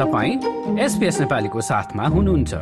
तपाईँ 0.00 0.78
एसपिएस 0.80 1.18
नेपालीको 1.20 1.60
साथमा 1.60 2.04
हुनुहुन्छ। 2.08 2.52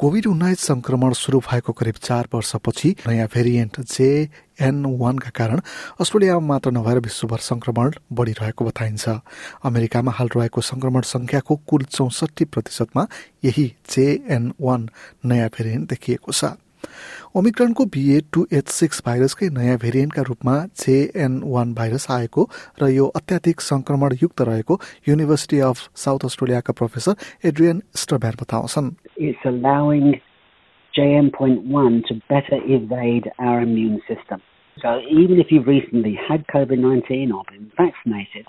कोभिड 0.00 0.26
उन्नाइस 0.26 0.60
संक्रमण 0.60 1.12
शुरू 1.12 1.38
भएको 1.40 1.72
करिब 1.72 1.94
चार 1.96 2.28
वर्षपछि 2.34 2.90
नयाँ 3.08 3.28
भेरिएन्ट 3.34 3.80
जे 3.88 4.28
एन 4.60 4.84
वानका 5.00 5.30
कारण 5.30 5.60
अस्ट्रेलियामा 6.00 6.46
मात्र 6.46 6.70
नभएर 6.70 6.98
विश्वभर 6.98 7.38
संक्रमण 7.40 7.92
बढ़िरहेको 8.12 8.64
बताइन्छ। 8.64 9.08
अमेरिकामा 9.64 10.12
हाल 10.12 10.28
रहेको 10.36 10.60
संक्रमण 10.60 11.00
संख्याको 11.08 11.56
कुल 11.68 11.82
चौसठी 11.88 12.44
प्रतिशतमा 12.44 13.06
यही 13.44 13.66
जे 13.90 14.06
एन 14.28 14.52
वान 14.60 14.88
नयाँ 15.24 15.48
भेरिएन्ट 15.48 15.88
देखिएको 15.90 16.32
छ। 16.32 16.44
ओमिक्रोनको 17.35 17.85
बिए 17.95 18.19
टू 18.33 18.45
एच 18.59 18.69
सिक्स 18.75 19.01
भाइरसकै 19.05 19.49
नयाँ 19.57 19.77
भेरिएन्टका 19.85 20.21
रूपमा 20.29 20.55
जेएन 20.83 21.41
वान 21.55 21.73
भाइरस 21.73 22.07
आएको 22.11 22.47
र 22.81 22.89
यो 22.91 23.07
अत्याधिक 23.21 23.61
संक्रमणयुक्त 23.61 24.41
रहेको 24.51 24.79
युनिभर्सिटी 25.09 25.59
अफ 25.71 25.89
साउथ 26.05 26.25
अस्ट्रेलियाका 26.25 26.73
प्रोफेसर 26.79 27.15
एड्रियन 27.51 27.81
स्टरब्यान 28.03 28.41
बताउँछन् 28.41 28.93
It's 29.17 29.45
allowing 29.45 30.19
JM.1 30.93 32.03
to 32.07 32.15
better 32.29 32.57
evade 32.65 33.31
our 33.39 33.61
immune 33.61 34.01
system. 34.07 34.41
So 34.77 34.99
even 35.09 35.39
if 35.39 35.47
you've 35.51 35.67
recently 35.67 36.17
had 36.27 36.45
COVID-19 36.47 37.33
or 37.33 37.43
been 37.49 37.71
vaccinated, 37.77 38.45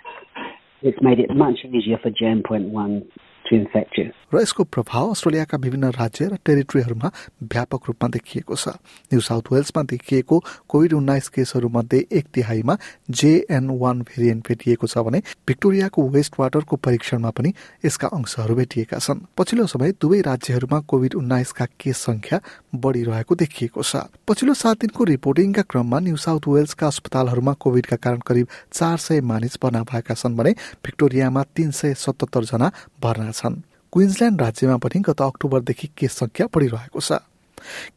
it's 0.82 1.00
made 1.00 1.18
it 1.18 1.30
much 1.34 1.64
easier 1.64 1.98
for 1.98 2.10
JM.1 2.10 2.72
to 2.72 2.72
infect 2.72 3.14
you. 3.14 3.29
र 3.51 4.41
यसको 4.41 4.63
प्रभाव 4.63 5.09
अस्ट्रेलियाका 5.11 5.57
विभिन्न 5.57 5.91
राज्य 5.91 6.25
र 6.25 6.35
टेरिटोरीहरूमा 6.45 7.11
व्यापक 7.43 7.81
रूपमा 7.87 8.07
देखिएको 8.09 8.55
छ। 8.55 8.67
न्यू 9.11 9.19
साउथ 9.19 9.51
वेल्समा 9.51 9.83
देखिएको 9.83 10.35
कोभिड 10.69 10.93
उन्नाइस 10.93 11.27
केसहरूमध्ये 11.29 11.99
एक 12.11 12.25
तिहाईमा 12.33 12.77
जेएन 13.11 13.69
वान 13.79 14.01
भेरिएन्ट 14.01 14.47
भेटिएको 14.47 14.87
छ 14.87 14.97
भने 15.03 15.19
भिक्टोरियाको 15.47 16.07
वेस्ट 16.09 16.39
वाटरको 16.39 16.75
परीक्षणमा 16.77 17.29
पनि 17.29 17.53
यसका 17.85 18.07
अंशहरू 18.07 18.55
भेटिएका 18.55 18.99
छन्। 18.99 19.19
पछिल्लो 19.37 19.65
समय 19.67 19.91
दुवै 20.01 20.21
राज्यहरूमा 20.21 20.79
कोभिड 20.87 21.15
उन्नाइसका 21.15 21.65
केस 21.75 21.97
संख्या 22.07 22.39
बढ़िरहेको 22.75 23.35
देखिएको 23.35 23.83
छ। 23.83 24.07
पछिल्लो 24.27 24.53
सात 24.53 24.79
दिनको 24.81 25.03
रिपोर्टिङका 25.03 25.61
क्रममा 25.67 25.99
न्यू 25.99 26.15
साउथ 26.15 26.47
वेल्सका 26.47 26.87
अस्पतालहरूमा 26.87 27.53
कोभिडका 27.59 27.95
कारण 27.97 28.19
करिब 28.23 28.47
चार 28.71 28.97
सय 28.97 29.21
मानिस 29.21 29.59
भर्ना 29.63 29.83
भएका 29.83 30.15
छन् 30.15 30.37
भने 30.37 30.55
भिक्टोरियामा 30.85 31.43
तीन 31.55 31.71
सय 31.71 31.93
सतहत्तर 31.99 32.43
जना 32.45 32.71
भर्ना 33.03 33.31
छन्। 33.41 33.61
क्विन्सल्याण्ड 33.93 34.41
राज्यमा 34.41 34.77
पनि 34.77 34.99
गत 34.99 35.21
अक्टोबरदेखि 35.21 35.87
केस 35.97 36.11
संख्या 36.11 36.47
बढिरहेको 36.55 36.99
छ। 36.99 37.11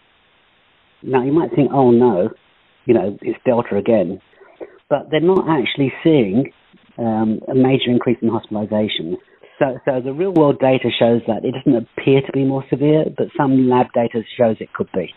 Now, 1.03 1.23
you 1.23 1.31
might 1.31 1.52
think, 1.56 1.72
oh 1.73 1.92
no, 1.92 2.30
you 2.86 2.94
know, 2.94 3.17
it's 3.22 3.40
Delta 3.45 3.78
again. 3.78 4.20
But 4.90 5.09
they're 5.12 5.20
not 5.20 5.45
actually 5.50 5.94
seeing 6.03 6.52
um, 6.98 7.40
a 7.48 7.56
major 7.56 7.90
increase 7.90 8.17
in 8.22 8.30
hospitalizations. 8.30 9.17
So, 9.59 9.80
so 9.86 10.02
the 10.02 10.14
real 10.14 10.34
world 10.34 10.59
data 10.59 10.90
shows 10.98 11.22
that 11.28 11.44
it 11.44 11.53
doesn't 11.58 11.76
appear 11.76 12.22
to 12.22 12.31
be 12.31 12.44
more 12.45 12.64
severe, 12.70 13.06
but 13.17 13.28
some 13.36 13.67
lab 13.70 13.88
data 13.94 14.22
shows 14.38 14.58
it 14.59 14.73
could 14.73 14.92
be. 14.94 15.08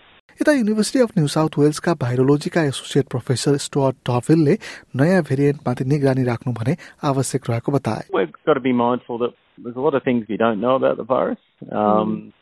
यता 0.40 0.52
university 0.52 1.00
of 1.04 1.10
New 1.18 1.26
South 1.28 1.58
वेल्सका 1.58 1.92
भाइरोलोजीका 2.02 2.62
associate 2.68 3.08
professor 3.14 3.56
Stuart 3.64 3.96
टफिलले 4.08 4.54
नयाँ 5.00 5.22
भेरिएन्टमाथि 5.30 5.84
निगरानी 5.92 6.24
राख्नु 6.28 6.52
भने 6.58 6.76
आवश्यक 7.10 7.50
रहेको 7.50 7.72
बताए 7.72 8.06
We've 8.18 8.32
got 8.48 8.56
to 8.60 8.64
be 8.68 8.72
mindful 8.72 9.18
that 9.24 9.34
there's 9.64 9.76
a 9.76 9.84
lot 9.86 9.98
of 9.98 10.02
things 10.06 10.30
we 10.34 10.38
don't 10.44 10.62
know 10.66 10.76
about 10.80 10.96
the 11.02 11.08
virus. 11.14 11.42
Um, 11.80 12.32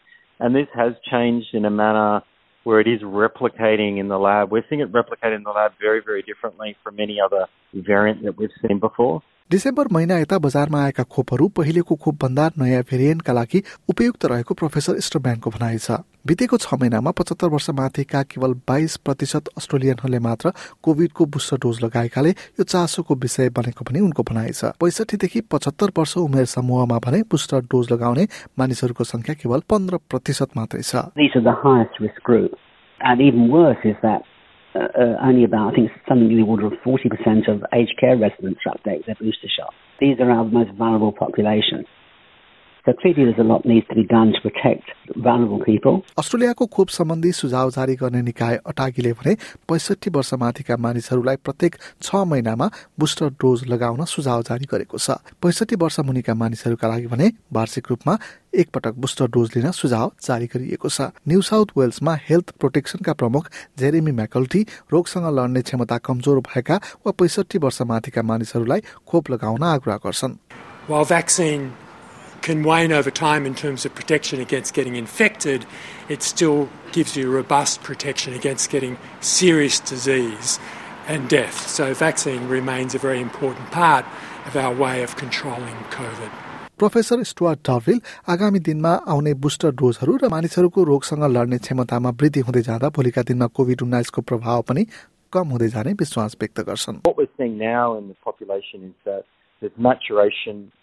And 0.40 0.54
this 0.54 0.68
has 0.74 0.92
changed 1.10 1.48
in 1.52 1.64
a 1.64 1.70
manner 1.70 2.22
where 2.63 2.79
it 2.79 2.87
is 2.87 3.01
replicating 3.01 3.99
in 3.99 4.07
the 4.07 4.17
lab. 4.17 4.51
We're 4.51 4.63
seeing 4.69 4.81
it 4.81 4.91
replicate 4.91 5.33
in 5.33 5.43
the 5.43 5.51
lab 5.51 5.73
very, 5.79 6.01
very 6.03 6.21
differently 6.21 6.75
from 6.83 6.99
any 6.99 7.17
other 7.19 7.47
variant 7.73 8.23
that 8.23 8.37
we've 8.37 8.49
seen 8.65 8.79
before. 8.79 9.21
December 9.51 9.87
महिना 9.91 10.17
यता 10.17 10.37
बजारमा 10.39 10.79
आएका 10.83 11.03
खोपहरू 11.03 11.47
पहिलेको 11.57 11.95
खोपभन्दा 11.95 12.45
नयाँ 12.59 12.83
भेरिएन्टका 12.89 13.33
लागि 13.33 13.59
उपयुक्त 13.89 14.25
रहेको 14.25 14.53
प्रोफेसर 14.55 14.99
स्टरब्यानको 14.99 15.49
भनाइ 15.49 15.77
छ। 15.77 15.99
बितेको 16.25 16.57
छ 16.57 16.73
महिनामा 16.79 17.11
पचहत्तर 17.11 17.47
वर्ष 17.51 17.69
माथिका 17.75 18.21
केवल 18.31 18.53
बाइस 18.63 18.97
प्रतिशत 19.05 19.43
अस्ट्रेलियनहरूले 19.59 20.19
मात्र 20.19 20.51
कोभिडको 20.79 21.25
बुस्टर 21.27 21.57
डोज 21.59 21.83
लगाएकाले 21.83 22.29
यो 22.29 22.63
चासोको 22.63 23.15
विषय 23.19 23.49
बनेको 23.51 23.83
पनि 23.83 23.99
उनको 23.99 24.23
भनाइ 24.23 24.51
छ। 24.55 24.71
पैसठीदेखि 24.79 25.39
पचहत्तर 25.51 25.91
वर्ष 25.91 26.17
उमेर 26.17 26.45
समूहमा 26.47 26.97
भने 27.03 27.21
बुस्टर 27.27 27.67
डोज 27.67 27.91
लगाउने 27.91 28.27
मानिसहरूको 28.59 29.03
संख्या 29.03 29.35
केवल 29.35 29.59
पन्ध्र 29.69 29.97
प्रतिशत 30.09 30.55
मात्रै 30.57 30.81
छ। 30.81 30.95
Uh, 34.75 34.89
uh, 34.97 35.15
only 35.21 35.43
about, 35.43 35.71
I 35.71 35.75
think, 35.75 35.91
something 36.09 36.31
in 36.31 36.37
the 36.37 36.47
order 36.47 36.65
of 36.65 36.73
40% 36.83 37.05
of 37.47 37.61
aged 37.73 37.93
care 37.99 38.17
residents 38.17 38.59
are 38.65 38.73
their 39.05 39.15
booster 39.19 39.47
shot. 39.47 39.73
These 39.99 40.17
are 40.19 40.31
our 40.31 40.45
most 40.45 40.71
vulnerable 40.73 41.11
populations. 41.11 41.85
So 42.85 42.91
clearly 42.91 43.23
there's 43.23 43.39
a 43.39 43.43
lot 43.43 43.65
needs 43.65 43.87
to 43.87 43.95
be 43.95 44.03
done 44.03 44.33
to 44.33 44.39
protect 44.41 44.89
vulnerable 45.25 45.59
people. 45.65 46.01
अस्ट्रेलियाको 46.19 46.65
खोप 46.67 46.89
सम्बन्धी 46.89 47.31
सुझाव 47.31 47.69
जारी 47.71 47.95
गर्ने 47.95 48.21
निकाय 48.21 48.55
अटागीले 48.67 49.11
भने 49.13 49.35
पैसठी 49.69 50.09
वर्षमाथिका 50.15 50.77
मानिसहरूलाई 50.77 51.35
प्रत्येक 51.47 51.75
छ 52.03 52.15
महिनामा 52.27 52.69
बुस्टर 52.99 53.29
डोज 53.41 53.63
लगाउन 53.67 54.03
सुझाव 54.05 54.41
जारी 54.49 54.65
गरेको 54.71 54.97
छ। 54.97 55.15
पैसठी 55.41 55.75
वर्ष 55.79 55.99
मुनिका 56.03 56.33
मानिसहरूका 56.35 56.87
लागि 56.87 57.07
भने 57.07 57.31
वार्षिक 57.53 57.87
रूपमा 57.89 58.17
एकपटक 58.53 58.99
बुस्टर 58.99 59.27
डोज 59.31 59.55
लिन 59.55 59.71
सुझाव 59.71 60.11
जारी 60.27 60.47
गरिएको 60.51 60.89
छ। 60.89 61.07
न्यू 61.27 61.41
साउथ 61.41 61.71
वेल्समा 61.77 62.17
हेल्थ 62.27 62.51
प्रोटेक्सनका 62.59 63.13
प्रमुख 63.23 63.47
जेरेमी 63.79 64.11
म्याकल्टी 64.19 64.65
रोगसँग 64.93 65.29
लड्ने 65.39 65.61
क्षमता 65.71 65.97
कमजोर 66.03 66.43
भएका 66.51 66.81
वा 67.07 67.11
पैसठी 67.15 67.63
वर्षमाथिका 67.63 68.21
मानिसहरूलाई 68.27 68.81
खोप 69.07 69.31
लगाउन 69.31 69.63
आग्रह 69.71 70.03
गर्छन्। 70.03 70.37
While 70.91 71.07
vaccine 71.07 71.71
can 72.42 72.62
wane 72.62 72.92
over 72.92 73.10
time 73.10 73.46
in 73.46 73.54
terms 73.54 73.84
of 73.84 73.94
protection 73.94 74.40
against 74.40 74.74
getting 74.74 74.96
infected, 74.96 75.66
it 76.08 76.22
still 76.22 76.68
gives 76.92 77.16
you 77.16 77.30
robust 77.30 77.82
protection 77.82 78.34
against 78.34 78.70
getting 78.70 78.96
serious 79.20 79.80
disease 79.80 80.58
and 81.06 81.28
death. 81.28 81.66
So, 81.68 81.94
vaccine 81.94 82.48
remains 82.48 82.94
a 82.94 82.98
very 82.98 83.20
important 83.20 83.70
part 83.70 84.04
of 84.46 84.56
our 84.56 84.74
way 84.74 85.02
of 85.02 85.16
controlling 85.16 85.76
COVID. 85.90 86.30
Professor 86.78 87.22
Stuart 87.28 87.58
Turville 87.66 88.00
आगामी 88.32 88.58
दिनमा 88.66 88.90
आउने 89.12 89.32
booster 89.44 89.70
डोजहरू 89.80 90.16
र 90.22 90.28
मानिसहरूको 90.30 90.82
रोगसँग 90.90 91.24
लड्ने 91.36 91.58
क्षमतामा 91.64 92.10
वृद्धि 92.20 92.40
हुँदै 92.46 92.62
जाँदा 92.68 92.88
भोलिका 92.98 93.22
दिनमा 93.30 93.46
कोभिड 93.58 93.82
उन्नाइसको 93.82 94.20
प्रभाव 94.30 94.62
पनि 94.68 94.84
कम 95.32 95.46
हुँदै 95.54 95.68
जाने 95.74 95.92
विश्वास 96.02 96.36
व्यक्त 96.40 96.60
गर्छन् 96.68 97.02